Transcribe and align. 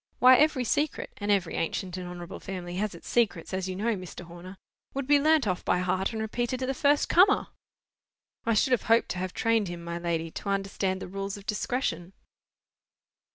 Why, 0.17 0.35
every 0.37 0.63
secret 0.63 1.11
(and 1.17 1.29
every 1.29 1.53
ancient 1.53 1.95
and 1.95 2.07
honourable 2.07 2.39
family 2.39 2.77
has 2.77 2.95
its 2.95 3.07
secrets, 3.07 3.53
as 3.53 3.69
you 3.69 3.75
know, 3.75 3.95
Mr. 3.95 4.21
Horner) 4.25 4.57
would 4.95 5.05
be 5.05 5.19
learnt 5.19 5.45
off 5.45 5.63
by 5.63 5.77
heart, 5.77 6.11
and 6.11 6.19
repeated 6.19 6.59
to 6.61 6.65
the 6.65 6.73
first 6.73 7.07
comer!" 7.07 7.49
"I 8.43 8.55
should 8.55 8.71
have 8.71 8.81
hoped 8.89 9.09
to 9.09 9.19
have 9.19 9.31
trained 9.31 9.67
him, 9.67 9.83
my 9.83 9.99
lady, 9.99 10.31
to 10.31 10.49
understand 10.49 11.03
the 11.03 11.07
rules 11.07 11.37
of 11.37 11.45
discretion." 11.45 12.13